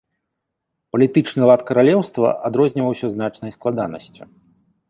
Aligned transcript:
Палітычны 0.95 1.43
лад 1.51 1.61
каралеўства 1.71 2.31
адрозніваўся 2.49 3.07
значнай 3.17 3.51
складанасцю. 3.59 4.23